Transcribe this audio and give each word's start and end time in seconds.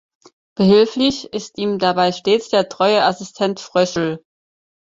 Behilflich 0.55 1.31
ist 1.31 1.59
ihm 1.59 1.77
dabei 1.77 2.11
stets 2.11 2.49
der 2.49 2.69
treue 2.69 3.03
Assistent 3.03 3.59
"Fröschl". 3.59 4.23